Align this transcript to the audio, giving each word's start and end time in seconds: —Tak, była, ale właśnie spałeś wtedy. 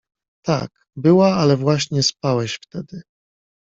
—Tak, 0.43 0.85
była, 0.95 1.35
ale 1.35 1.57
właśnie 1.57 2.03
spałeś 2.03 2.59
wtedy. 2.63 3.01